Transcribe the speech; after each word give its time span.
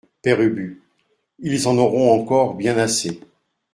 Père 0.23 0.41
Ubu 0.41 0.81
Ils 1.37 1.67
en 1.67 1.77
auront 1.77 2.19
encore 2.19 2.55
bien 2.55 2.75
assez. 2.75 3.19